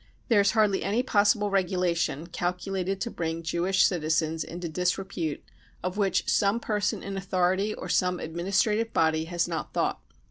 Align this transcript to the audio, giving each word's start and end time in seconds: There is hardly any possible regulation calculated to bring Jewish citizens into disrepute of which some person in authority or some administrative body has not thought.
There 0.29 0.41
is 0.41 0.53
hardly 0.57 0.81
any 0.83 1.03
possible 1.03 1.51
regulation 1.51 2.25
calculated 2.25 2.99
to 3.01 3.11
bring 3.11 3.43
Jewish 3.43 3.83
citizens 3.83 4.43
into 4.43 4.67
disrepute 4.67 5.43
of 5.83 5.95
which 5.95 6.27
some 6.27 6.59
person 6.59 7.03
in 7.03 7.17
authority 7.17 7.75
or 7.75 7.87
some 7.87 8.19
administrative 8.19 8.93
body 8.93 9.25
has 9.25 9.47
not 9.47 9.75
thought. 9.75 9.99